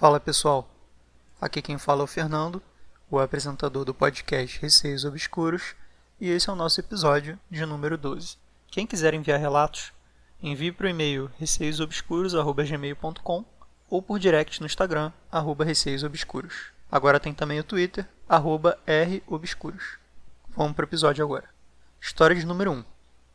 Fala 0.00 0.18
pessoal, 0.18 0.66
aqui 1.38 1.60
quem 1.60 1.76
fala 1.76 2.00
é 2.00 2.04
o 2.04 2.06
Fernando, 2.06 2.62
o 3.10 3.18
apresentador 3.18 3.84
do 3.84 3.92
podcast 3.92 4.58
Receios 4.58 5.04
Obscuros, 5.04 5.74
e 6.18 6.30
esse 6.30 6.48
é 6.48 6.52
o 6.54 6.56
nosso 6.56 6.80
episódio 6.80 7.38
de 7.50 7.66
número 7.66 7.98
12. 7.98 8.38
Quem 8.70 8.86
quiser 8.86 9.12
enviar 9.12 9.38
relatos, 9.38 9.92
envie 10.42 10.72
para 10.72 10.86
o 10.86 10.88
e-mail 10.88 11.30
receiosobscuros.gmail.com 11.38 13.44
ou 13.90 14.00
por 14.00 14.18
direct 14.18 14.58
no 14.60 14.66
Instagram, 14.66 15.12
arroba 15.30 15.66
receiosobscuros. 15.66 16.72
Agora 16.90 17.20
tem 17.20 17.34
também 17.34 17.60
o 17.60 17.64
Twitter, 17.64 18.08
arroba 18.26 18.78
robscuros. 19.28 19.98
Vamos 20.56 20.72
para 20.72 20.84
o 20.84 20.88
episódio 20.88 21.22
agora. 21.22 21.50
História 22.00 22.34
de 22.34 22.46
número 22.46 22.72
1. 22.72 22.82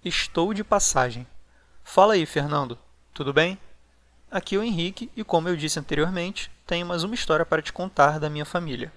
Estou 0.03 0.51
de 0.51 0.63
passagem. 0.63 1.27
Fala 1.83 2.15
aí, 2.15 2.25
Fernando. 2.25 2.75
Tudo 3.13 3.31
bem? 3.31 3.59
Aqui 4.31 4.55
é 4.55 4.57
o 4.57 4.63
Henrique 4.63 5.11
e, 5.15 5.23
como 5.23 5.47
eu 5.47 5.55
disse 5.55 5.77
anteriormente, 5.77 6.54
tenho 6.65 6.85
mais 6.85 7.03
uma 7.03 7.13
história 7.13 7.45
para 7.45 7.61
te 7.61 7.71
contar 7.71 8.19
da 8.19 8.29
minha 8.29 8.45
família. 8.45 8.91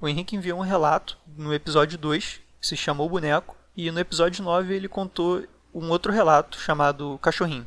O 0.00 0.08
Henrique 0.08 0.34
enviou 0.34 0.58
um 0.58 0.62
relato 0.62 1.16
no 1.36 1.54
episódio 1.54 1.96
2, 1.96 2.40
que 2.60 2.66
se 2.66 2.76
chamou 2.76 3.08
Boneco, 3.08 3.56
e 3.76 3.88
no 3.90 4.00
episódio 4.00 4.42
9 4.42 4.74
ele 4.74 4.88
contou 4.88 5.44
um 5.72 5.90
outro 5.90 6.12
relato 6.12 6.58
chamado 6.58 7.18
Cachorrinho. 7.22 7.66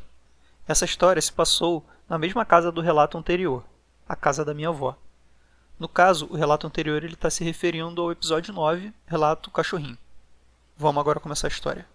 Essa 0.68 0.84
história 0.84 1.22
se 1.22 1.32
passou 1.32 1.86
na 2.10 2.18
mesma 2.18 2.44
casa 2.44 2.74
do 2.74 2.82
relato 2.82 3.18
anterior, 3.18 3.64
a 4.08 4.18
casa 4.18 4.44
da 4.44 4.54
minha 4.54 4.68
avó. 4.68 4.98
No 5.80 5.88
caso, 5.88 6.28
o 6.30 6.36
relato 6.36 6.68
anterior 6.68 7.02
ele 7.02 7.14
está 7.14 7.30
se 7.30 7.44
referindo 7.44 8.02
ao 8.02 8.12
episódio 8.12 8.54
9, 8.54 8.94
relato 9.06 9.50
Cachorrinho. 9.50 9.98
Vamos 10.76 11.00
agora 11.00 11.22
começar 11.22 11.48
a 11.48 11.50
história. 11.50 11.86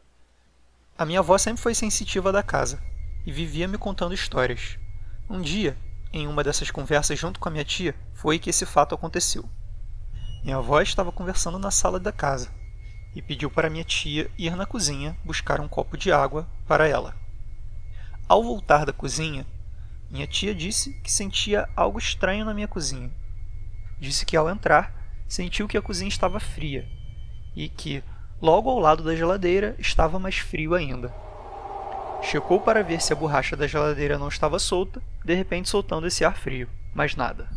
A 0.97 1.05
minha 1.05 1.19
avó 1.19 1.37
sempre 1.37 1.61
foi 1.61 1.75
sensitiva 1.75 2.33
da 2.33 2.43
casa 2.43 2.83
e 3.27 3.33
vivia 3.33 3.69
me 3.69 3.77
contando 3.77 4.15
histórias. 4.15 4.79
Um 5.29 5.41
dia, 5.41 5.77
em 6.13 6.27
uma 6.27 6.45
dessas 6.45 6.71
conversas 6.71 7.19
junto 7.19 7.41
com 7.41 7.49
a 7.49 7.53
minha 7.53 7.65
tia, 7.65 7.95
foi 8.13 8.39
que 8.39 8.51
esse 8.51 8.67
fato 8.67 8.95
aconteceu. 8.95 9.49
Minha 10.45 10.57
avó 10.57 10.81
estava 10.81 11.11
conversando 11.11 11.59
na 11.59 11.71
sala 11.71 11.99
da 11.99 12.13
casa 12.13 12.51
e 13.15 13.23
pediu 13.23 13.51
para 13.51 13.71
minha 13.71 13.85
tia 13.85 14.31
ir 14.37 14.57
na 14.57 14.67
cozinha 14.67 15.17
buscar 15.25 15.61
um 15.61 15.69
copo 15.69 15.97
de 15.97 16.13
água 16.13 16.49
para 16.67 16.87
ela. 16.87 17.15
Ao 18.29 18.43
voltar 18.43 18.85
da 18.85 18.93
cozinha, 18.93 19.47
minha 20.11 20.27
tia 20.27 20.55
disse 20.55 20.93
que 20.95 21.11
sentia 21.11 21.69
algo 21.77 21.99
estranho 21.99 22.45
na 22.45 22.53
minha 22.53 22.69
cozinha. 22.69 23.11
Disse 23.99 24.27
que 24.27 24.37
ao 24.37 24.51
entrar, 24.51 24.93
sentiu 25.29 25.69
que 25.69 25.77
a 25.79 25.83
cozinha 25.83 26.09
estava 26.09 26.41
fria 26.41 26.87
e 27.55 27.69
que, 27.69 28.03
logo 28.41 28.69
ao 28.69 28.79
lado 28.79 29.03
da 29.03 29.15
geladeira, 29.15 29.75
estava 29.79 30.19
mais 30.19 30.39
frio 30.39 30.75
ainda. 30.75 31.15
Checou 32.23 32.61
para 32.61 32.83
ver 32.83 33.01
se 33.01 33.13
a 33.13 33.17
borracha 33.17 33.57
da 33.57 33.67
geladeira 33.67 34.19
não 34.19 34.29
estava 34.29 34.59
solta, 34.59 35.03
de 35.25 35.35
repente 35.35 35.69
soltando 35.69 36.07
esse 36.07 36.25
ar 36.25 36.37
frio, 36.37 36.69
mas 36.95 37.17
nada. 37.17 37.49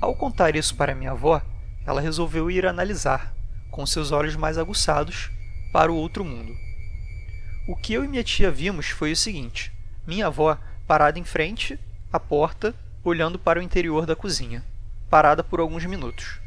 Ao 0.00 0.14
contar 0.14 0.56
isso 0.56 0.74
para 0.74 0.94
minha 0.94 1.12
avó, 1.12 1.40
ela 1.86 2.00
resolveu 2.00 2.50
ir 2.50 2.66
analisar, 2.66 3.34
com 3.70 3.86
seus 3.86 4.12
olhos 4.12 4.36
mais 4.36 4.58
aguçados, 4.58 5.30
para 5.72 5.92
o 5.92 5.96
outro 5.96 6.24
mundo. 6.24 6.52
O 7.68 7.76
que 7.76 7.94
eu 7.94 8.04
e 8.04 8.08
minha 8.08 8.24
tia 8.24 8.50
vimos 8.50 8.86
foi 8.88 9.12
o 9.12 9.16
seguinte: 9.16 9.72
minha 10.06 10.26
avó 10.26 10.58
parada 10.86 11.18
em 11.18 11.24
frente 11.24 11.78
à 12.12 12.20
porta, 12.20 12.74
olhando 13.04 13.38
para 13.38 13.58
o 13.58 13.62
interior 13.62 14.06
da 14.06 14.16
cozinha, 14.16 14.64
parada 15.10 15.42
por 15.42 15.60
alguns 15.60 15.84
minutos. 15.84 16.40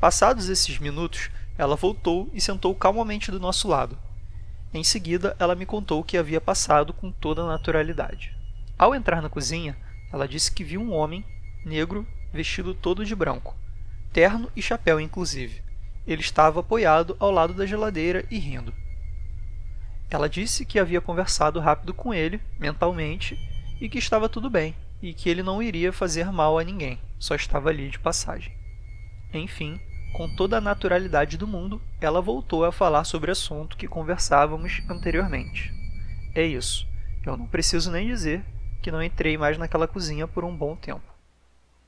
Passados 0.00 0.48
esses 0.48 0.78
minutos, 0.78 1.30
ela 1.56 1.76
voltou 1.76 2.28
e 2.32 2.40
sentou 2.40 2.74
calmamente 2.74 3.30
do 3.30 3.40
nosso 3.40 3.68
lado, 3.68 3.98
em 4.74 4.82
seguida, 4.82 5.36
ela 5.38 5.54
me 5.54 5.64
contou 5.64 6.00
o 6.00 6.04
que 6.04 6.18
havia 6.18 6.40
passado 6.40 6.92
com 6.92 7.12
toda 7.12 7.42
a 7.42 7.46
naturalidade. 7.46 8.36
Ao 8.84 8.94
entrar 8.94 9.22
na 9.22 9.30
cozinha, 9.30 9.74
ela 10.12 10.28
disse 10.28 10.52
que 10.52 10.62
viu 10.62 10.78
um 10.78 10.92
homem 10.92 11.24
negro 11.64 12.06
vestido 12.30 12.74
todo 12.74 13.02
de 13.02 13.16
branco, 13.16 13.56
terno 14.12 14.52
e 14.54 14.60
chapéu 14.60 15.00
inclusive. 15.00 15.62
Ele 16.06 16.20
estava 16.20 16.60
apoiado 16.60 17.16
ao 17.18 17.30
lado 17.30 17.54
da 17.54 17.64
geladeira 17.64 18.26
e 18.30 18.38
rindo. 18.38 18.74
Ela 20.10 20.28
disse 20.28 20.66
que 20.66 20.78
havia 20.78 21.00
conversado 21.00 21.60
rápido 21.60 21.94
com 21.94 22.12
ele, 22.12 22.38
mentalmente, 22.60 23.38
e 23.80 23.88
que 23.88 23.96
estava 23.96 24.28
tudo 24.28 24.50
bem, 24.50 24.74
e 25.00 25.14
que 25.14 25.30
ele 25.30 25.42
não 25.42 25.62
iria 25.62 25.90
fazer 25.90 26.30
mal 26.30 26.58
a 26.58 26.62
ninguém, 26.62 26.98
só 27.18 27.34
estava 27.34 27.70
ali 27.70 27.88
de 27.88 27.98
passagem. 27.98 28.52
Enfim, 29.32 29.80
com 30.12 30.28
toda 30.36 30.58
a 30.58 30.60
naturalidade 30.60 31.38
do 31.38 31.48
mundo, 31.48 31.80
ela 32.02 32.20
voltou 32.20 32.66
a 32.66 32.70
falar 32.70 33.04
sobre 33.04 33.30
o 33.30 33.32
assunto 33.32 33.78
que 33.78 33.88
conversávamos 33.88 34.82
anteriormente. 34.90 35.72
É 36.34 36.44
isso. 36.44 36.86
Eu 37.24 37.34
não 37.38 37.46
preciso 37.46 37.90
nem 37.90 38.08
dizer 38.08 38.44
que 38.84 38.90
não 38.90 39.02
entrei 39.02 39.38
mais 39.38 39.56
naquela 39.56 39.88
cozinha 39.88 40.28
por 40.28 40.44
um 40.44 40.54
bom 40.54 40.76
tempo. 40.76 41.10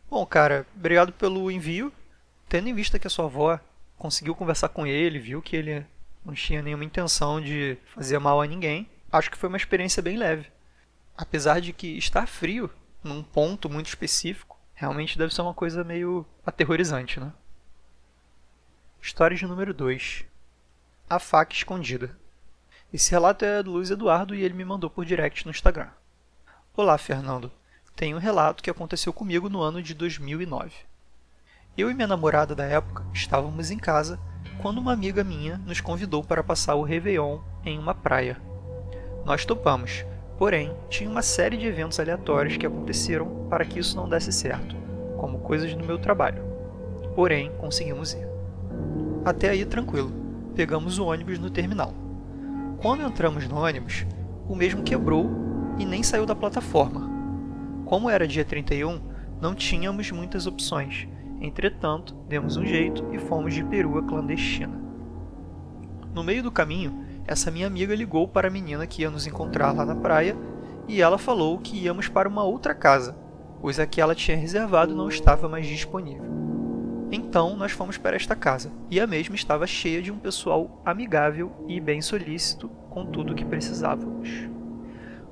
Bom, 0.08 0.24
cara, 0.24 0.66
obrigado 0.74 1.12
pelo 1.12 1.50
envio. 1.50 1.92
Tendo 2.48 2.70
em 2.70 2.74
vista 2.74 2.98
que 2.98 3.06
a 3.06 3.10
sua 3.10 3.26
avó 3.26 3.60
conseguiu 3.98 4.34
conversar 4.34 4.70
com 4.70 4.86
ele, 4.86 5.18
viu 5.18 5.42
que 5.42 5.56
ele 5.56 5.84
não 6.24 6.32
tinha 6.32 6.62
nenhuma 6.62 6.86
intenção 6.86 7.38
de 7.38 7.76
fazer 7.94 8.18
mal 8.18 8.40
a 8.40 8.46
ninguém, 8.46 8.88
acho 9.12 9.30
que 9.30 9.36
foi 9.36 9.50
uma 9.50 9.58
experiência 9.58 10.02
bem 10.02 10.16
leve. 10.16 10.50
Apesar 11.14 11.60
de 11.60 11.74
que 11.74 11.98
estar 11.98 12.26
frio 12.26 12.70
num 13.04 13.22
ponto 13.22 13.68
muito 13.68 13.88
específico 13.88 14.58
realmente 14.72 15.18
deve 15.18 15.34
ser 15.34 15.42
uma 15.42 15.52
coisa 15.52 15.84
meio 15.84 16.24
aterrorizante, 16.46 17.20
né? 17.20 17.30
História 19.02 19.36
de 19.36 19.46
número 19.46 19.74
2 19.74 20.24
A 21.10 21.18
Faca 21.18 21.52
Escondida. 21.52 22.18
Esse 22.90 23.10
relato 23.10 23.44
é 23.44 23.62
do 23.62 23.72
Luiz 23.72 23.90
Eduardo 23.90 24.34
e 24.34 24.42
ele 24.42 24.54
me 24.54 24.64
mandou 24.64 24.88
por 24.88 25.04
direct 25.04 25.44
no 25.44 25.50
Instagram. 25.50 25.90
Olá, 26.78 26.98
Fernando. 26.98 27.50
Tenho 27.96 28.18
um 28.18 28.20
relato 28.20 28.62
que 28.62 28.68
aconteceu 28.68 29.10
comigo 29.10 29.48
no 29.48 29.62
ano 29.62 29.82
de 29.82 29.94
2009. 29.94 30.72
Eu 31.74 31.90
e 31.90 31.94
minha 31.94 32.06
namorada 32.06 32.54
da 32.54 32.66
época 32.66 33.02
estávamos 33.14 33.70
em 33.70 33.78
casa 33.78 34.20
quando 34.60 34.76
uma 34.76 34.92
amiga 34.92 35.24
minha 35.24 35.56
nos 35.56 35.80
convidou 35.80 36.22
para 36.22 36.44
passar 36.44 36.74
o 36.74 36.82
Réveillon 36.82 37.38
em 37.64 37.78
uma 37.78 37.94
praia. 37.94 38.36
Nós 39.24 39.46
topamos, 39.46 40.04
porém, 40.36 40.70
tinha 40.90 41.08
uma 41.08 41.22
série 41.22 41.56
de 41.56 41.66
eventos 41.66 41.98
aleatórios 41.98 42.58
que 42.58 42.66
aconteceram 42.66 43.46
para 43.48 43.64
que 43.64 43.78
isso 43.78 43.96
não 43.96 44.06
desse 44.06 44.30
certo, 44.30 44.76
como 45.16 45.38
coisas 45.38 45.74
no 45.74 45.82
meu 45.82 45.98
trabalho. 45.98 46.44
Porém, 47.14 47.50
conseguimos 47.56 48.12
ir. 48.12 48.28
Até 49.24 49.48
aí 49.48 49.64
tranquilo. 49.64 50.12
Pegamos 50.54 50.98
o 50.98 51.06
ônibus 51.06 51.38
no 51.38 51.48
terminal. 51.48 51.94
Quando 52.82 53.02
entramos 53.02 53.48
no 53.48 53.56
ônibus, 53.56 54.04
o 54.46 54.54
mesmo 54.54 54.82
quebrou 54.82 55.46
e 55.78 55.84
nem 55.84 56.02
saiu 56.02 56.26
da 56.26 56.34
plataforma. 56.34 57.10
Como 57.84 58.10
era 58.10 58.26
dia 58.26 58.44
31, 58.44 59.00
não 59.40 59.54
tínhamos 59.54 60.10
muitas 60.10 60.46
opções. 60.46 61.08
Entretanto, 61.40 62.14
demos 62.28 62.56
um 62.56 62.64
jeito 62.64 63.04
e 63.12 63.18
fomos 63.18 63.54
de 63.54 63.62
perua 63.62 64.02
clandestina. 64.02 64.80
No 66.14 66.24
meio 66.24 66.42
do 66.42 66.50
caminho, 66.50 67.04
essa 67.26 67.50
minha 67.50 67.66
amiga 67.66 67.94
ligou 67.94 68.26
para 68.26 68.48
a 68.48 68.50
menina 68.50 68.86
que 68.86 69.02
ia 69.02 69.10
nos 69.10 69.26
encontrar 69.26 69.72
lá 69.72 69.84
na 69.84 69.94
praia 69.94 70.36
e 70.88 71.02
ela 71.02 71.18
falou 71.18 71.58
que 71.58 71.76
íamos 71.76 72.08
para 72.08 72.28
uma 72.28 72.44
outra 72.44 72.74
casa, 72.74 73.16
pois 73.60 73.78
a 73.78 73.86
que 73.86 74.00
ela 74.00 74.14
tinha 74.14 74.36
reservado 74.36 74.94
não 74.94 75.08
estava 75.08 75.48
mais 75.48 75.66
disponível. 75.66 76.24
Então 77.10 77.56
nós 77.56 77.72
fomos 77.72 77.98
para 77.98 78.16
esta 78.16 78.34
casa, 78.34 78.72
e 78.90 78.98
a 78.98 79.06
mesma 79.06 79.36
estava 79.36 79.66
cheia 79.66 80.02
de 80.02 80.10
um 80.10 80.18
pessoal 80.18 80.80
amigável 80.84 81.52
e 81.68 81.80
bem 81.80 82.00
solícito 82.00 82.68
com 82.90 83.06
tudo 83.06 83.32
o 83.32 83.36
que 83.36 83.44
precisávamos. 83.44 84.55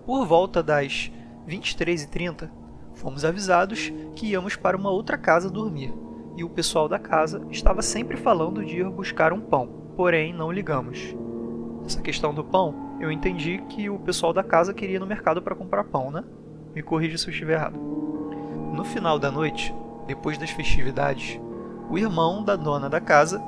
Por 0.07 0.27
volta 0.27 0.63
das 0.63 1.11
23h30, 1.49 2.51
fomos 2.93 3.25
avisados 3.25 3.91
que 4.15 4.27
íamos 4.27 4.55
para 4.55 4.77
uma 4.77 4.91
outra 4.91 5.17
casa 5.17 5.49
dormir, 5.49 5.95
e 6.37 6.45
o 6.45 6.51
pessoal 6.51 6.89
da 6.89 6.99
casa 6.99 7.43
estava 7.51 7.81
sempre 7.81 8.19
falando 8.19 8.63
de 8.63 8.81
ir 8.81 8.91
buscar 8.91 9.33
um 9.33 9.41
pão, 9.41 9.67
porém 9.97 10.31
não 10.31 10.53
ligamos. 10.53 11.17
Essa 11.87 12.03
questão 12.03 12.35
do 12.35 12.45
pão, 12.45 12.99
eu 13.01 13.11
entendi 13.11 13.63
que 13.69 13.89
o 13.89 13.99
pessoal 13.99 14.35
da 14.35 14.43
casa 14.43 14.75
queria 14.75 14.97
ir 14.97 15.01
no 15.01 15.07
mercado 15.07 15.41
para 15.41 15.55
comprar 15.55 15.85
pão, 15.85 16.11
né? 16.11 16.23
Me 16.75 16.83
corrija 16.83 17.17
se 17.17 17.27
eu 17.27 17.33
estiver 17.33 17.55
errado. 17.55 17.79
No 18.75 18.85
final 18.85 19.19
da 19.19 19.31
noite, 19.31 19.75
depois 20.07 20.37
das 20.37 20.51
festividades, 20.51 21.41
o 21.89 21.97
irmão 21.97 22.45
da 22.45 22.57
dona 22.57 22.91
da 22.91 23.01
casa 23.01 23.43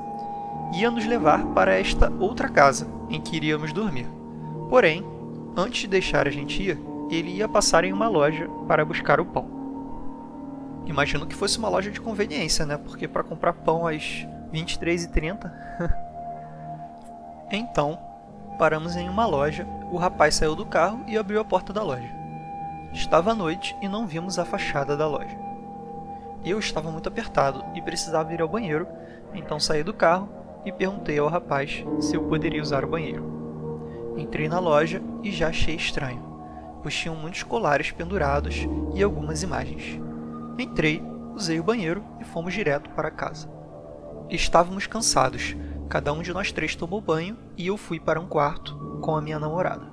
ia 0.73 0.89
nos 0.89 1.05
levar 1.05 1.45
para 1.47 1.77
esta 1.79 2.11
outra 2.19 2.49
casa 2.49 2.87
em 3.09 3.21
que 3.21 3.35
iríamos 3.35 3.71
dormir. 3.71 4.07
Porém, 4.69 5.05
antes 5.57 5.81
de 5.81 5.87
deixar 5.87 6.27
a 6.27 6.31
gente 6.31 6.61
ir, 6.61 6.79
ele 7.09 7.31
ia 7.31 7.49
passar 7.49 7.83
em 7.83 7.91
uma 7.91 8.07
loja 8.07 8.47
para 8.67 8.85
buscar 8.85 9.19
o 9.19 9.25
pão. 9.25 9.57
Imagino 10.85 11.25
que 11.25 11.35
fosse 11.35 11.57
uma 11.57 11.67
loja 11.67 11.91
de 11.91 11.99
conveniência, 11.99 12.65
né? 12.65 12.77
Porque 12.77 13.07
para 13.07 13.23
comprar 13.23 13.53
pão 13.53 13.87
às 13.87 14.25
23h30. 14.53 15.51
então, 17.51 17.99
paramos 18.57 18.95
em 18.95 19.09
uma 19.09 19.25
loja, 19.25 19.67
o 19.91 19.97
rapaz 19.97 20.35
saiu 20.35 20.55
do 20.55 20.65
carro 20.65 21.03
e 21.07 21.17
abriu 21.17 21.41
a 21.41 21.45
porta 21.45 21.73
da 21.73 21.83
loja. 21.83 22.15
Estava 22.93 23.35
noite 23.35 23.75
e 23.81 23.87
não 23.89 24.07
vimos 24.07 24.39
a 24.39 24.45
fachada 24.45 24.95
da 24.95 25.07
loja. 25.07 25.37
Eu 26.45 26.59
estava 26.59 26.89
muito 26.91 27.09
apertado 27.09 27.65
e 27.75 27.81
precisava 27.81 28.33
ir 28.33 28.41
ao 28.41 28.47
banheiro, 28.47 28.87
então 29.33 29.59
saí 29.59 29.83
do 29.83 29.93
carro 29.93 30.29
e 30.63 30.71
perguntei 30.71 31.19
ao 31.19 31.27
rapaz 31.27 31.83
se 31.99 32.15
eu 32.15 32.23
poderia 32.23 32.61
usar 32.61 32.85
o 32.85 32.87
banheiro. 32.87 33.36
Entrei 34.17 34.49
na 34.49 34.59
loja 34.59 34.99
e 35.21 35.31
já 35.31 35.49
achei 35.49 35.75
estranho, 35.75 36.23
pois 36.81 36.95
tinham 36.95 37.15
muitos 37.15 37.43
colares 37.43 37.91
pendurados 37.91 38.67
e 38.95 39.03
algumas 39.03 39.43
imagens. 39.43 40.01
Entrei, 40.57 41.03
usei 41.35 41.59
o 41.59 41.63
banheiro 41.63 42.03
e 42.19 42.23
fomos 42.23 42.51
direto 42.51 42.89
para 42.89 43.11
casa. 43.11 43.47
Estávamos 44.27 44.87
cansados, 44.87 45.55
cada 45.87 46.11
um 46.11 46.23
de 46.23 46.33
nós 46.33 46.51
três 46.51 46.75
tomou 46.75 46.99
banho 46.99 47.37
e 47.55 47.67
eu 47.67 47.77
fui 47.77 47.99
para 47.99 48.19
um 48.19 48.27
quarto 48.27 48.75
com 49.01 49.15
a 49.15 49.21
minha 49.21 49.37
namorada. 49.37 49.85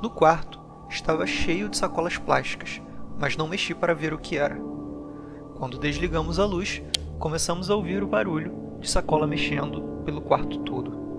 No 0.00 0.08
quarto 0.08 0.60
estava 0.88 1.26
cheio 1.26 1.68
de 1.68 1.76
sacolas 1.76 2.16
plásticas, 2.16 2.80
mas 3.18 3.36
não 3.36 3.48
mexi 3.48 3.74
para 3.74 3.92
ver 3.92 4.14
o 4.14 4.18
que 4.18 4.38
era. 4.38 4.56
Quando 5.56 5.78
desligamos 5.78 6.38
a 6.38 6.46
luz, 6.46 6.80
começamos 7.18 7.70
a 7.70 7.74
ouvir 7.74 8.04
o 8.04 8.06
barulho 8.06 8.78
de 8.80 8.88
sacola 8.88 9.26
mexendo 9.26 9.82
pelo 10.04 10.20
quarto 10.22 10.60
todo. 10.60 11.09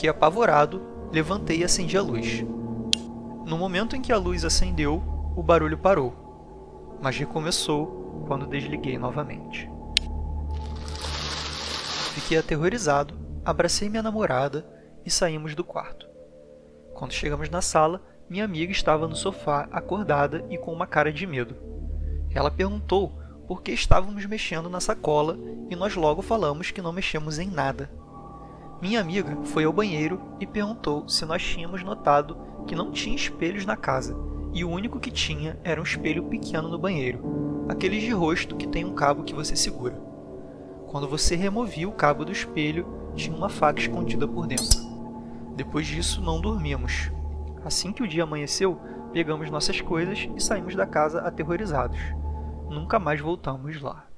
Fiquei 0.00 0.08
apavorado, 0.08 0.80
levantei 1.12 1.58
e 1.58 1.64
acendi 1.64 1.94
a 1.94 2.00
luz. 2.00 2.42
No 3.44 3.58
momento 3.58 3.94
em 3.94 4.00
que 4.00 4.10
a 4.10 4.16
luz 4.16 4.46
acendeu, 4.46 5.04
o 5.36 5.42
barulho 5.42 5.76
parou, 5.76 6.96
mas 7.02 7.18
recomeçou 7.18 8.24
quando 8.26 8.46
desliguei 8.46 8.96
novamente. 8.96 9.70
Fiquei 12.14 12.38
aterrorizado, 12.38 13.14
abracei 13.44 13.90
minha 13.90 14.02
namorada 14.02 14.66
e 15.04 15.10
saímos 15.10 15.54
do 15.54 15.62
quarto. 15.62 16.08
Quando 16.94 17.12
chegamos 17.12 17.50
na 17.50 17.60
sala, 17.60 18.02
minha 18.26 18.46
amiga 18.46 18.72
estava 18.72 19.06
no 19.06 19.14
sofá, 19.14 19.68
acordada 19.70 20.46
e 20.48 20.56
com 20.56 20.72
uma 20.72 20.86
cara 20.86 21.12
de 21.12 21.26
medo. 21.26 21.54
Ela 22.34 22.50
perguntou 22.50 23.12
por 23.46 23.60
que 23.60 23.70
estávamos 23.70 24.24
mexendo 24.24 24.70
na 24.70 24.80
sacola 24.80 25.36
e 25.68 25.76
nós 25.76 25.94
logo 25.94 26.22
falamos 26.22 26.70
que 26.70 26.80
não 26.80 26.90
mexemos 26.90 27.38
em 27.38 27.50
nada. 27.50 27.99
Minha 28.80 29.02
amiga 29.02 29.36
foi 29.44 29.64
ao 29.64 29.72
banheiro 29.74 30.22
e 30.40 30.46
perguntou 30.46 31.06
se 31.06 31.26
nós 31.26 31.42
tínhamos 31.42 31.82
notado 31.82 32.38
que 32.66 32.74
não 32.74 32.90
tinha 32.90 33.14
espelhos 33.14 33.66
na 33.66 33.76
casa 33.76 34.16
e 34.54 34.64
o 34.64 34.70
único 34.70 34.98
que 34.98 35.10
tinha 35.10 35.58
era 35.62 35.78
um 35.78 35.84
espelho 35.84 36.24
pequeno 36.24 36.66
no 36.66 36.78
banheiro, 36.78 37.66
aqueles 37.68 38.02
de 38.02 38.10
rosto 38.10 38.56
que 38.56 38.66
tem 38.66 38.84
um 38.84 38.94
cabo 38.94 39.22
que 39.22 39.34
você 39.34 39.54
segura. 39.54 40.00
Quando 40.88 41.06
você 41.06 41.36
removia 41.36 41.88
o 41.88 41.92
cabo 41.92 42.24
do 42.24 42.32
espelho, 42.32 42.86
tinha 43.14 43.36
uma 43.36 43.50
faca 43.50 43.80
escondida 43.80 44.26
por 44.26 44.46
dentro. 44.46 44.80
Depois 45.54 45.86
disso, 45.86 46.22
não 46.22 46.40
dormimos. 46.40 47.12
Assim 47.62 47.92
que 47.92 48.02
o 48.02 48.08
dia 48.08 48.22
amanheceu, 48.22 48.80
pegamos 49.12 49.50
nossas 49.50 49.80
coisas 49.80 50.26
e 50.34 50.42
saímos 50.42 50.74
da 50.74 50.86
casa 50.86 51.20
aterrorizados. 51.20 52.00
Nunca 52.70 52.98
mais 52.98 53.20
voltamos 53.20 53.80
lá. 53.80 54.09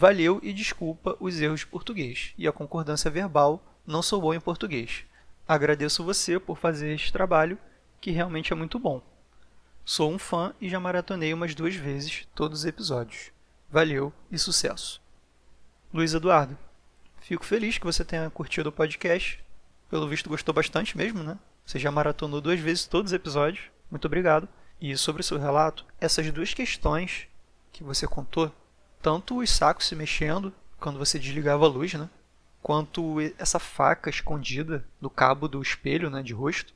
Valeu 0.00 0.40
e 0.42 0.54
desculpa 0.54 1.14
os 1.20 1.38
erros 1.42 1.60
de 1.60 1.66
português 1.66 2.32
e 2.38 2.48
a 2.48 2.52
concordância 2.52 3.10
verbal, 3.10 3.62
não 3.86 4.00
sou 4.00 4.18
bom 4.18 4.32
em 4.32 4.40
português. 4.40 5.04
Agradeço 5.46 6.02
você 6.02 6.40
por 6.40 6.56
fazer 6.56 6.94
este 6.94 7.12
trabalho, 7.12 7.58
que 8.00 8.10
realmente 8.10 8.50
é 8.50 8.56
muito 8.56 8.78
bom. 8.78 9.02
Sou 9.84 10.10
um 10.10 10.18
fã 10.18 10.54
e 10.58 10.70
já 10.70 10.80
maratonei 10.80 11.34
umas 11.34 11.54
duas 11.54 11.74
vezes 11.74 12.26
todos 12.34 12.60
os 12.60 12.64
episódios. 12.64 13.30
Valeu 13.70 14.10
e 14.32 14.38
sucesso. 14.38 15.02
Luiz 15.92 16.14
Eduardo, 16.14 16.56
fico 17.18 17.44
feliz 17.44 17.76
que 17.76 17.84
você 17.84 18.02
tenha 18.02 18.30
curtido 18.30 18.70
o 18.70 18.72
podcast. 18.72 19.38
Pelo 19.90 20.08
visto, 20.08 20.30
gostou 20.30 20.54
bastante 20.54 20.96
mesmo, 20.96 21.22
né? 21.22 21.38
Você 21.66 21.78
já 21.78 21.90
maratonou 21.90 22.40
duas 22.40 22.58
vezes 22.58 22.86
todos 22.86 23.12
os 23.12 23.14
episódios. 23.14 23.66
Muito 23.90 24.06
obrigado. 24.06 24.48
E 24.80 24.96
sobre 24.96 25.20
o 25.20 25.24
seu 25.24 25.38
relato, 25.38 25.84
essas 26.00 26.32
duas 26.32 26.54
questões 26.54 27.28
que 27.70 27.84
você 27.84 28.06
contou, 28.06 28.50
tanto 29.02 29.38
os 29.38 29.50
sacos 29.50 29.86
se 29.86 29.96
mexendo 29.96 30.52
quando 30.78 30.98
você 30.98 31.18
desligava 31.18 31.64
a 31.64 31.68
luz, 31.68 31.94
né? 31.94 32.08
Quanto 32.62 33.16
essa 33.38 33.58
faca 33.58 34.10
escondida 34.10 34.84
no 35.00 35.08
cabo 35.08 35.48
do 35.48 35.62
espelho, 35.62 36.10
né, 36.10 36.22
de 36.22 36.32
rosto. 36.34 36.74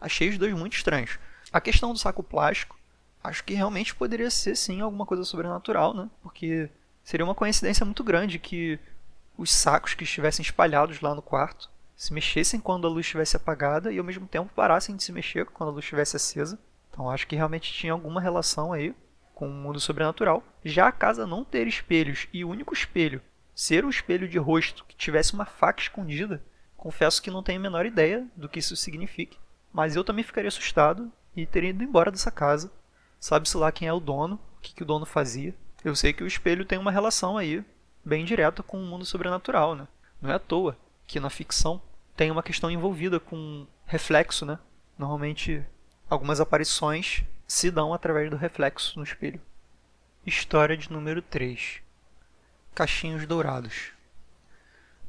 Achei 0.00 0.28
os 0.28 0.38
dois 0.38 0.52
muito 0.54 0.76
estranhos. 0.76 1.18
A 1.52 1.60
questão 1.60 1.92
do 1.92 1.98
saco 1.98 2.22
plástico, 2.22 2.78
acho 3.24 3.42
que 3.42 3.54
realmente 3.54 3.94
poderia 3.94 4.30
ser 4.30 4.54
sim 4.54 4.80
alguma 4.80 5.06
coisa 5.06 5.24
sobrenatural, 5.24 5.94
né? 5.94 6.10
Porque 6.22 6.68
seria 7.02 7.24
uma 7.24 7.34
coincidência 7.34 7.84
muito 7.84 8.04
grande 8.04 8.38
que 8.38 8.78
os 9.36 9.50
sacos 9.50 9.94
que 9.94 10.04
estivessem 10.04 10.42
espalhados 10.42 11.00
lá 11.00 11.14
no 11.14 11.22
quarto 11.22 11.70
se 11.96 12.12
mexessem 12.12 12.60
quando 12.60 12.86
a 12.86 12.90
luz 12.90 13.06
estivesse 13.06 13.36
apagada 13.36 13.92
e 13.92 13.98
ao 13.98 14.04
mesmo 14.04 14.26
tempo 14.26 14.52
parassem 14.54 14.94
de 14.94 15.02
se 15.02 15.10
mexer 15.10 15.46
quando 15.46 15.70
a 15.70 15.72
luz 15.72 15.84
estivesse 15.84 16.16
acesa. 16.16 16.58
Então 16.90 17.10
acho 17.10 17.26
que 17.26 17.34
realmente 17.34 17.72
tinha 17.72 17.92
alguma 17.92 18.20
relação 18.20 18.72
aí 18.72 18.94
com 19.38 19.46
o 19.48 19.52
mundo 19.52 19.78
sobrenatural. 19.78 20.42
Já 20.64 20.88
a 20.88 20.92
casa 20.92 21.24
não 21.24 21.44
ter 21.44 21.68
espelhos 21.68 22.26
e 22.32 22.44
o 22.44 22.48
único 22.48 22.74
espelho 22.74 23.22
ser 23.54 23.84
um 23.84 23.88
espelho 23.88 24.28
de 24.28 24.36
rosto 24.36 24.84
que 24.84 24.96
tivesse 24.96 25.32
uma 25.32 25.44
faca 25.44 25.80
escondida, 25.80 26.42
confesso 26.76 27.22
que 27.22 27.30
não 27.30 27.40
tenho 27.40 27.60
a 27.60 27.62
menor 27.62 27.86
ideia 27.86 28.26
do 28.34 28.48
que 28.48 28.58
isso 28.58 28.74
signifique. 28.74 29.38
Mas 29.72 29.94
eu 29.94 30.02
também 30.02 30.24
ficaria 30.24 30.48
assustado 30.48 31.10
e 31.36 31.46
teria 31.46 31.70
ido 31.70 31.84
embora 31.84 32.10
dessa 32.10 32.32
casa. 32.32 32.72
Sabe-se 33.20 33.56
lá 33.56 33.70
quem 33.70 33.86
é 33.86 33.92
o 33.92 34.00
dono, 34.00 34.40
o 34.56 34.60
que, 34.60 34.74
que 34.74 34.82
o 34.82 34.86
dono 34.86 35.06
fazia. 35.06 35.54
Eu 35.84 35.94
sei 35.94 36.12
que 36.12 36.24
o 36.24 36.26
espelho 36.26 36.64
tem 36.64 36.76
uma 36.78 36.90
relação 36.90 37.38
aí 37.38 37.64
bem 38.04 38.24
direta 38.24 38.60
com 38.60 38.76
o 38.76 38.86
mundo 38.86 39.04
sobrenatural, 39.04 39.76
né? 39.76 39.86
Não 40.20 40.30
é 40.30 40.34
à 40.34 40.38
toa 40.40 40.76
que 41.06 41.20
na 41.20 41.30
ficção 41.30 41.80
tem 42.16 42.28
uma 42.28 42.42
questão 42.42 42.68
envolvida 42.68 43.20
com 43.20 43.68
reflexo, 43.86 44.44
né? 44.44 44.58
Normalmente 44.98 45.64
algumas 46.10 46.40
aparições 46.40 47.22
se 47.50 47.70
dão 47.70 47.94
através 47.94 48.28
do 48.28 48.36
reflexo 48.36 48.98
no 48.98 49.02
espelho. 49.02 49.40
História 50.26 50.76
de 50.76 50.92
número 50.92 51.22
3 51.22 51.80
Cachinhos 52.74 53.26
Dourados 53.26 53.92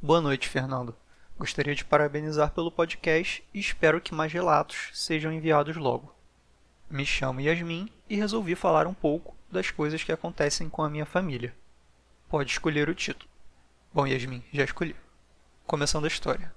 Boa 0.00 0.22
noite, 0.22 0.48
Fernando. 0.48 0.96
Gostaria 1.38 1.74
de 1.74 1.84
parabenizar 1.84 2.52
pelo 2.52 2.72
podcast 2.72 3.44
e 3.52 3.60
espero 3.60 4.00
que 4.00 4.14
mais 4.14 4.32
relatos 4.32 4.88
sejam 4.94 5.30
enviados 5.30 5.76
logo. 5.76 6.14
Me 6.88 7.04
chamo 7.04 7.42
Yasmin 7.42 7.92
e 8.08 8.16
resolvi 8.16 8.54
falar 8.54 8.86
um 8.86 8.94
pouco 8.94 9.36
das 9.52 9.70
coisas 9.70 10.02
que 10.02 10.10
acontecem 10.10 10.70
com 10.70 10.82
a 10.82 10.88
minha 10.88 11.04
família. 11.04 11.54
Pode 12.26 12.50
escolher 12.50 12.88
o 12.88 12.94
título. 12.94 13.30
Bom, 13.92 14.06
Yasmin, 14.06 14.42
já 14.50 14.64
escolhi. 14.64 14.96
Começando 15.66 16.06
a 16.06 16.08
história. 16.08 16.50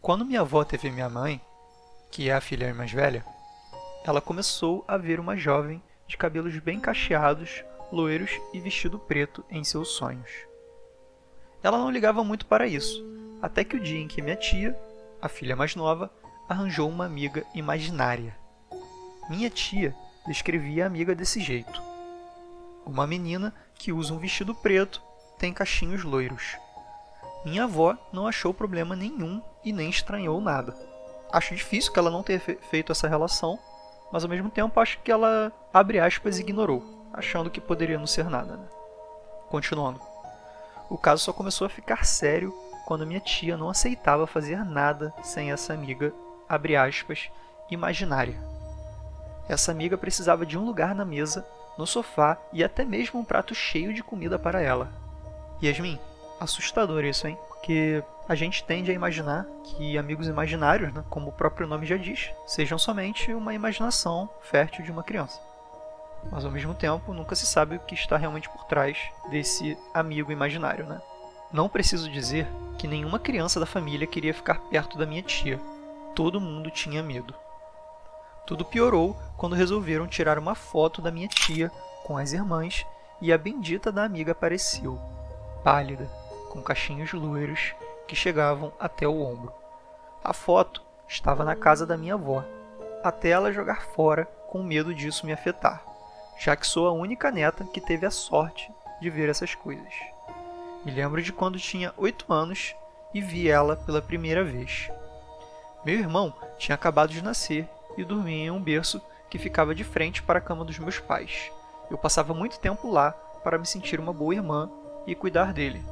Quando 0.00 0.24
minha 0.24 0.40
avó 0.40 0.64
teve 0.64 0.90
minha 0.90 1.08
mãe, 1.08 1.40
que 2.10 2.28
é 2.28 2.34
a 2.34 2.40
filha 2.40 2.74
mais 2.74 2.90
velha, 2.90 3.24
ela 4.04 4.20
começou 4.20 4.84
a 4.86 4.98
ver 4.98 5.18
uma 5.18 5.34
jovem 5.34 5.82
de 6.06 6.18
cabelos 6.18 6.56
bem 6.58 6.78
cacheados, 6.78 7.64
loiros 7.90 8.30
e 8.52 8.60
vestido 8.60 8.98
preto 8.98 9.42
em 9.50 9.64
seus 9.64 9.88
sonhos. 9.88 10.30
Ela 11.62 11.78
não 11.78 11.90
ligava 11.90 12.22
muito 12.22 12.44
para 12.44 12.66
isso, 12.66 13.02
até 13.40 13.64
que 13.64 13.76
o 13.76 13.80
dia 13.80 13.98
em 13.98 14.06
que 14.06 14.20
minha 14.20 14.36
tia, 14.36 14.78
a 15.22 15.28
filha 15.28 15.56
mais 15.56 15.74
nova, 15.74 16.10
arranjou 16.46 16.88
uma 16.88 17.06
amiga 17.06 17.44
imaginária. 17.54 18.36
Minha 19.30 19.48
tia 19.48 19.94
descrevia 20.26 20.84
a 20.84 20.86
amiga 20.86 21.14
desse 21.14 21.40
jeito: 21.40 21.82
uma 22.84 23.06
menina 23.06 23.54
que 23.74 23.90
usa 23.90 24.12
um 24.12 24.18
vestido 24.18 24.54
preto, 24.54 25.02
tem 25.38 25.52
cachinhos 25.52 26.04
loiros. 26.04 26.58
Minha 27.42 27.64
avó 27.64 27.96
não 28.12 28.26
achou 28.26 28.52
problema 28.52 28.94
nenhum 28.94 29.42
e 29.64 29.72
nem 29.72 29.88
estranhou 29.88 30.40
nada. 30.42 30.76
Acho 31.32 31.54
difícil 31.54 31.92
que 31.92 31.98
ela 31.98 32.10
não 32.10 32.22
tenha 32.22 32.40
feito 32.40 32.92
essa 32.92 33.08
relação, 33.08 33.58
mas 34.14 34.22
ao 34.22 34.30
mesmo 34.30 34.48
tempo 34.48 34.78
acho 34.78 35.00
que 35.00 35.10
ela, 35.10 35.52
abre 35.72 35.98
aspas, 35.98 36.38
ignorou, 36.38 36.84
achando 37.12 37.50
que 37.50 37.60
poderia 37.60 37.98
não 37.98 38.06
ser 38.06 38.30
nada. 38.30 38.56
Né? 38.56 38.64
Continuando. 39.48 40.00
O 40.88 40.96
caso 40.96 41.24
só 41.24 41.32
começou 41.32 41.66
a 41.66 41.68
ficar 41.68 42.06
sério 42.06 42.54
quando 42.86 43.04
minha 43.04 43.18
tia 43.18 43.56
não 43.56 43.68
aceitava 43.68 44.24
fazer 44.24 44.64
nada 44.64 45.12
sem 45.20 45.50
essa 45.50 45.74
amiga, 45.74 46.14
abre 46.48 46.76
aspas, 46.76 47.28
imaginária. 47.68 48.38
Essa 49.48 49.72
amiga 49.72 49.98
precisava 49.98 50.46
de 50.46 50.56
um 50.56 50.64
lugar 50.64 50.94
na 50.94 51.04
mesa, 51.04 51.44
no 51.76 51.84
sofá 51.84 52.38
e 52.52 52.62
até 52.62 52.84
mesmo 52.84 53.18
um 53.18 53.24
prato 53.24 53.52
cheio 53.52 53.92
de 53.92 54.04
comida 54.04 54.38
para 54.38 54.62
ela. 54.62 54.92
Yasmin, 55.60 55.98
assustador 56.38 57.04
isso, 57.04 57.26
hein? 57.26 57.36
Porque 57.48 58.00
a 58.28 58.34
gente 58.34 58.64
tende 58.64 58.90
a 58.90 58.94
imaginar 58.94 59.46
que 59.62 59.98
amigos 59.98 60.26
imaginários, 60.26 60.92
né, 60.92 61.04
como 61.10 61.28
o 61.28 61.32
próprio 61.32 61.66
nome 61.66 61.86
já 61.86 61.96
diz, 61.96 62.30
sejam 62.46 62.78
somente 62.78 63.32
uma 63.34 63.52
imaginação 63.52 64.28
fértil 64.40 64.84
de 64.84 64.90
uma 64.90 65.02
criança. 65.02 65.40
Mas 66.30 66.44
ao 66.44 66.50
mesmo 66.50 66.74
tempo, 66.74 67.12
nunca 67.12 67.34
se 67.34 67.46
sabe 67.46 67.76
o 67.76 67.80
que 67.80 67.94
está 67.94 68.16
realmente 68.16 68.48
por 68.48 68.64
trás 68.64 68.98
desse 69.30 69.76
amigo 69.92 70.32
imaginário, 70.32 70.86
né? 70.86 71.00
Não 71.52 71.68
preciso 71.68 72.10
dizer 72.10 72.48
que 72.78 72.88
nenhuma 72.88 73.18
criança 73.18 73.60
da 73.60 73.66
família 73.66 74.06
queria 74.06 74.34
ficar 74.34 74.58
perto 74.70 74.96
da 74.96 75.06
minha 75.06 75.22
tia. 75.22 75.60
Todo 76.14 76.40
mundo 76.40 76.70
tinha 76.70 77.02
medo. 77.02 77.34
Tudo 78.46 78.64
piorou 78.64 79.16
quando 79.36 79.54
resolveram 79.54 80.06
tirar 80.06 80.38
uma 80.38 80.54
foto 80.54 81.02
da 81.02 81.10
minha 81.10 81.28
tia 81.28 81.70
com 82.04 82.16
as 82.16 82.32
irmãs 82.32 82.86
e 83.20 83.32
a 83.32 83.38
bendita 83.38 83.92
da 83.92 84.04
amiga 84.04 84.32
apareceu, 84.32 84.98
pálida, 85.62 86.06
com 86.50 86.60
cachinhos 86.60 87.12
loiros 87.12 87.74
que 88.06 88.16
chegavam 88.16 88.72
até 88.78 89.06
o 89.06 89.20
ombro. 89.20 89.52
A 90.22 90.32
foto 90.32 90.82
estava 91.08 91.44
na 91.44 91.54
casa 91.54 91.86
da 91.86 91.96
minha 91.96 92.14
avó, 92.14 92.44
até 93.02 93.30
ela 93.30 93.52
jogar 93.52 93.82
fora 93.86 94.24
com 94.48 94.62
medo 94.62 94.94
disso 94.94 95.26
me 95.26 95.32
afetar, 95.32 95.82
já 96.38 96.56
que 96.56 96.66
sou 96.66 96.86
a 96.86 96.92
única 96.92 97.30
neta 97.30 97.64
que 97.64 97.80
teve 97.80 98.06
a 98.06 98.10
sorte 98.10 98.70
de 99.00 99.10
ver 99.10 99.28
essas 99.28 99.54
coisas. 99.54 99.92
Me 100.84 100.92
lembro 100.92 101.22
de 101.22 101.32
quando 101.32 101.58
tinha 101.58 101.92
oito 101.96 102.32
anos 102.32 102.74
e 103.12 103.20
vi 103.20 103.48
ela 103.48 103.76
pela 103.76 104.02
primeira 104.02 104.44
vez. 104.44 104.90
Meu 105.84 105.98
irmão 105.98 106.34
tinha 106.58 106.74
acabado 106.74 107.10
de 107.10 107.22
nascer 107.22 107.68
e 107.96 108.04
dormia 108.04 108.46
em 108.46 108.50
um 108.50 108.62
berço 108.62 109.00
que 109.28 109.38
ficava 109.38 109.74
de 109.74 109.84
frente 109.84 110.22
para 110.22 110.38
a 110.38 110.42
cama 110.42 110.64
dos 110.64 110.78
meus 110.78 110.98
pais. 110.98 111.50
Eu 111.90 111.98
passava 111.98 112.32
muito 112.32 112.58
tempo 112.58 112.90
lá 112.90 113.12
para 113.42 113.58
me 113.58 113.66
sentir 113.66 114.00
uma 114.00 114.12
boa 114.12 114.34
irmã 114.34 114.70
e 115.06 115.14
cuidar 115.14 115.52
dele. 115.52 115.84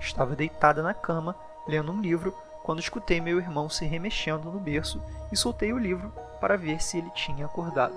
Estava 0.00 0.34
deitada 0.34 0.82
na 0.82 0.94
cama, 0.94 1.36
lendo 1.68 1.92
um 1.92 2.00
livro, 2.00 2.34
quando 2.62 2.80
escutei 2.80 3.20
meu 3.20 3.38
irmão 3.38 3.68
se 3.68 3.84
remexendo 3.84 4.50
no 4.50 4.58
berço 4.58 5.00
e 5.30 5.36
soltei 5.36 5.72
o 5.72 5.78
livro 5.78 6.12
para 6.40 6.56
ver 6.56 6.82
se 6.82 6.98
ele 6.98 7.10
tinha 7.10 7.46
acordado. 7.46 7.94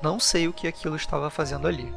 Não 0.00 0.18
sei 0.18 0.48
o 0.48 0.52
que 0.52 0.66
aquilo 0.66 0.96
estava 0.96 1.30
fazendo 1.30 1.68
ali, 1.68 1.94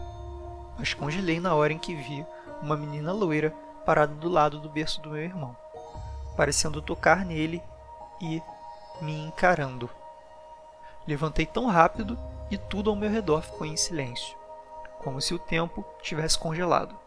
mas 0.77 0.93
congelei 0.93 1.39
na 1.39 1.55
hora 1.55 1.73
em 1.73 1.79
que 1.79 1.95
vi 1.95 2.25
uma 2.61 2.77
menina 2.77 3.11
loira 3.11 3.51
parada 3.85 4.13
do 4.13 4.29
lado 4.29 4.59
do 4.59 4.69
berço 4.69 5.01
do 5.01 5.09
meu 5.09 5.23
irmão, 5.23 5.55
parecendo 6.35 6.81
tocar 6.81 7.25
nele 7.25 7.61
e 8.21 8.41
me 9.01 9.25
encarando. 9.25 9.89
Levantei 11.07 11.45
tão 11.45 11.67
rápido 11.67 12.17
e 12.49 12.57
tudo 12.57 12.89
ao 12.89 12.95
meu 12.95 13.09
redor 13.09 13.41
ficou 13.41 13.65
em 13.65 13.77
silêncio, 13.77 14.35
como 15.03 15.21
se 15.21 15.33
o 15.33 15.39
tempo 15.39 15.85
tivesse 16.01 16.37
congelado. 16.37 17.04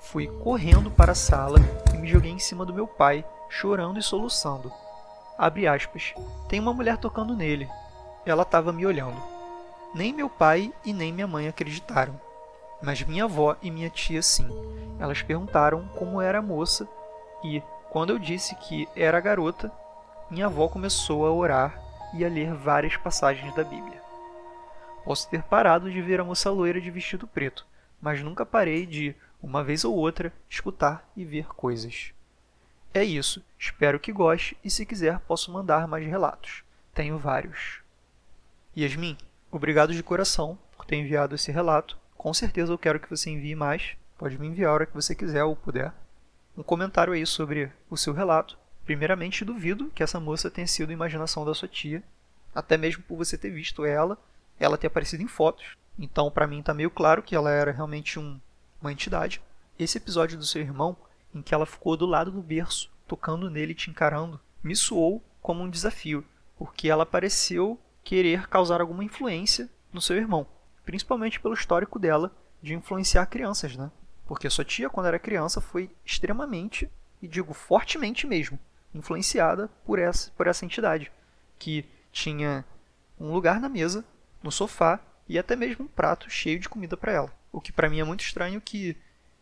Fui 0.00 0.26
correndo 0.26 0.90
para 0.90 1.12
a 1.12 1.14
sala 1.14 1.58
e 1.94 1.96
me 1.98 2.08
joguei 2.08 2.32
em 2.32 2.38
cima 2.38 2.64
do 2.64 2.74
meu 2.74 2.88
pai, 2.88 3.24
chorando 3.48 3.98
e 3.98 4.02
soluçando. 4.02 4.72
Abre 5.38 5.68
aspas. 5.68 6.14
Tem 6.48 6.58
uma 6.58 6.74
mulher 6.74 6.96
tocando 6.96 7.36
nele. 7.36 7.68
Ela 8.26 8.42
estava 8.42 8.72
me 8.72 8.84
olhando. 8.84 9.22
Nem 9.94 10.12
meu 10.12 10.28
pai 10.28 10.72
e 10.84 10.92
nem 10.92 11.12
minha 11.12 11.26
mãe 11.26 11.46
acreditaram. 11.46 12.18
Mas 12.82 13.02
minha 13.02 13.24
avó 13.24 13.56
e 13.62 13.70
minha 13.70 13.90
tia 13.90 14.22
sim. 14.22 14.48
Elas 14.98 15.22
perguntaram 15.22 15.86
como 15.96 16.20
era 16.20 16.38
a 16.38 16.42
moça 16.42 16.88
e, 17.44 17.62
quando 17.90 18.10
eu 18.10 18.18
disse 18.18 18.54
que 18.56 18.88
era 18.96 19.18
a 19.18 19.20
garota, 19.20 19.70
minha 20.30 20.46
avó 20.46 20.66
começou 20.66 21.26
a 21.26 21.30
orar 21.30 21.80
e 22.14 22.24
a 22.24 22.28
ler 22.28 22.54
várias 22.54 22.96
passagens 22.96 23.54
da 23.54 23.62
Bíblia. 23.62 24.00
Posso 25.04 25.28
ter 25.28 25.42
parado 25.42 25.90
de 25.90 26.02
ver 26.02 26.20
a 26.20 26.24
moça 26.24 26.50
loira 26.50 26.80
de 26.80 26.90
vestido 26.90 27.26
preto, 27.26 27.66
mas 28.00 28.22
nunca 28.22 28.44
parei 28.44 28.84
de, 28.86 29.14
uma 29.42 29.64
vez 29.64 29.84
ou 29.84 29.94
outra, 29.94 30.32
escutar 30.48 31.08
e 31.16 31.24
ver 31.24 31.46
coisas. 31.46 32.12
É 32.92 33.04
isso, 33.04 33.44
espero 33.58 34.00
que 34.00 34.12
goste 34.12 34.56
e 34.64 34.70
se 34.70 34.84
quiser 34.84 35.20
posso 35.20 35.52
mandar 35.52 35.86
mais 35.86 36.06
relatos. 36.06 36.64
Tenho 36.92 37.18
vários. 37.18 37.80
Yasmin, 38.76 39.16
obrigado 39.50 39.94
de 39.94 40.02
coração 40.02 40.58
por 40.76 40.84
ter 40.84 40.96
enviado 40.96 41.34
esse 41.34 41.52
relato. 41.52 41.96
Com 42.16 42.34
certeza 42.34 42.72
eu 42.72 42.78
quero 42.78 43.00
que 43.00 43.08
você 43.08 43.30
envie 43.30 43.54
mais. 43.54 43.96
Pode 44.18 44.38
me 44.38 44.46
enviar 44.46 44.70
a 44.70 44.74
hora 44.74 44.86
que 44.86 44.94
você 44.94 45.14
quiser 45.14 45.44
ou 45.44 45.56
puder. 45.56 45.92
Um 46.56 46.62
comentário 46.62 47.12
aí 47.12 47.24
sobre 47.24 47.72
o 47.88 47.96
seu 47.96 48.12
relato. 48.12 48.58
Primeiramente, 48.84 49.44
duvido 49.44 49.90
que 49.94 50.02
essa 50.02 50.18
moça 50.18 50.50
tenha 50.50 50.66
sido 50.66 50.92
imaginação 50.92 51.44
da 51.44 51.54
sua 51.54 51.68
tia, 51.68 52.02
até 52.54 52.76
mesmo 52.76 53.02
por 53.04 53.16
você 53.16 53.38
ter 53.38 53.50
visto 53.50 53.84
ela, 53.84 54.18
ela 54.58 54.76
ter 54.76 54.88
aparecido 54.88 55.22
em 55.22 55.28
fotos. 55.28 55.76
Então, 55.98 56.30
para 56.30 56.46
mim, 56.46 56.60
está 56.60 56.74
meio 56.74 56.90
claro 56.90 57.22
que 57.22 57.34
ela 57.34 57.50
era 57.50 57.70
realmente 57.70 58.18
um, 58.18 58.40
uma 58.80 58.92
entidade. 58.92 59.40
Esse 59.78 59.98
episódio 59.98 60.38
do 60.38 60.46
seu 60.46 60.62
irmão, 60.62 60.96
em 61.34 61.42
que 61.42 61.54
ela 61.54 61.66
ficou 61.66 61.96
do 61.96 62.06
lado 62.06 62.30
do 62.30 62.42
berço, 62.42 62.90
tocando 63.06 63.50
nele 63.50 63.72
e 63.72 63.74
te 63.74 63.90
encarando, 63.90 64.40
me 64.62 64.76
soou 64.76 65.22
como 65.40 65.62
um 65.62 65.70
desafio, 65.70 66.24
porque 66.56 66.88
ela 66.88 67.06
pareceu 67.06 67.78
querer 68.04 68.46
causar 68.48 68.80
alguma 68.80 69.04
influência 69.04 69.68
no 69.92 70.00
seu 70.00 70.16
irmão 70.16 70.46
principalmente 70.90 71.38
pelo 71.38 71.54
histórico 71.54 72.00
dela 72.00 72.32
de 72.60 72.74
influenciar 72.74 73.26
crianças, 73.26 73.76
né? 73.76 73.92
Porque 74.26 74.50
sua 74.50 74.64
tia, 74.64 74.90
quando 74.90 75.06
era 75.06 75.20
criança, 75.20 75.60
foi 75.60 75.88
extremamente, 76.04 76.90
e 77.22 77.28
digo 77.28 77.54
fortemente 77.54 78.26
mesmo, 78.26 78.58
influenciada 78.92 79.68
por 79.84 80.00
essa, 80.00 80.32
por 80.32 80.48
essa 80.48 80.64
entidade, 80.64 81.12
que 81.58 81.84
tinha 82.10 82.64
um 83.20 83.32
lugar 83.32 83.60
na 83.60 83.68
mesa, 83.68 84.04
no 84.42 84.50
sofá 84.50 84.98
e 85.28 85.38
até 85.38 85.54
mesmo 85.54 85.84
um 85.84 85.88
prato 85.88 86.28
cheio 86.28 86.58
de 86.58 86.68
comida 86.68 86.96
para 86.96 87.12
ela. 87.12 87.32
O 87.52 87.60
que 87.60 87.72
para 87.72 87.88
mim 87.88 88.00
é 88.00 88.04
muito 88.04 88.24
estranho 88.24 88.60
que 88.60 88.96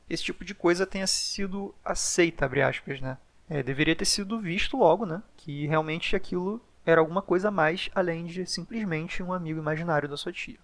esse 0.08 0.24
tipo 0.24 0.44
de 0.44 0.54
coisa 0.54 0.86
tenha 0.86 1.06
sido 1.06 1.74
aceita, 1.84 2.44
abre 2.44 2.62
aspas, 2.62 3.00
né? 3.00 3.18
É, 3.48 3.62
deveria 3.62 3.96
ter 3.96 4.04
sido 4.04 4.40
visto 4.40 4.76
logo, 4.76 5.06
né? 5.06 5.22
Que 5.36 5.66
realmente 5.66 6.14
aquilo 6.16 6.60
era 6.84 7.00
alguma 7.00 7.20
coisa 7.20 7.50
mais 7.50 7.90
além 7.94 8.26
de 8.26 8.46
simplesmente 8.46 9.22
um 9.22 9.32
amigo 9.32 9.58
imaginário 9.58 10.08
da 10.08 10.16
sua 10.16 10.32
tia. 10.32 10.58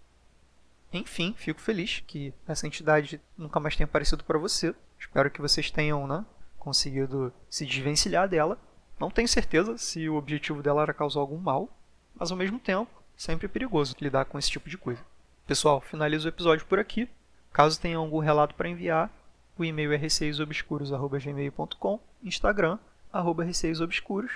Enfim, 0.93 1.35
fico 1.37 1.61
feliz 1.61 2.03
que 2.07 2.33
essa 2.47 2.67
entidade 2.67 3.21
nunca 3.37 3.59
mais 3.59 3.77
tenha 3.77 3.85
aparecido 3.85 4.23
para 4.25 4.39
você. 4.39 4.75
Espero 4.99 5.31
que 5.31 5.41
vocês 5.41 5.71
tenham 5.71 6.07
né, 6.07 6.25
conseguido 6.59 7.33
se 7.51 7.67
desvencilhar 7.67 8.29
dela. 8.29 8.59
Não 8.99 9.11
tenho 9.11 9.29
certeza 9.29 9.77
se 9.77 10.09
o 10.09 10.15
objetivo 10.15 10.63
dela 10.63 10.83
era 10.83 10.95
causar 10.95 11.21
algum 11.21 11.37
mal, 11.37 11.69
mas 12.15 12.31
ao 12.31 12.37
mesmo 12.37 12.59
tempo, 12.59 12.91
sempre 13.17 13.47
é 13.47 13.49
perigoso 13.49 13.97
lidar 14.01 14.25
com 14.27 14.39
esse 14.39 14.51
tipo 14.51 14.71
de 14.71 14.79
coisa. 14.79 15.05
Pessoal, 15.47 15.81
finalizo 15.81 16.27
o 16.27 16.31
episódio 16.31 16.65
por 16.67 16.79
aqui. 16.79 17.09
Caso 17.55 17.81
tenham 17.81 18.03
algum 18.03 18.19
relato 18.19 18.55
para 18.57 18.69
enviar, 18.69 19.09
o 19.57 19.65
e-mail 19.65 19.93
é 19.93 19.97
receiosobscuros.gmail.com, 19.97 22.01
Instagram, 22.25 22.81
arroba 23.13 23.45
receiosobscuros 23.45 24.33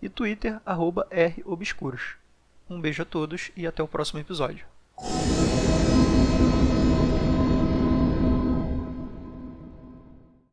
e 0.00 0.08
Twitter, 0.08 0.58
arroba 0.64 1.06
robscuros. 1.44 2.14
Um 2.70 2.80
beijo 2.80 3.02
a 3.02 3.04
todos 3.04 3.50
e 3.54 3.66
até 3.66 3.82
o 3.82 3.88
próximo 3.88 4.20
episódio. 4.20 4.64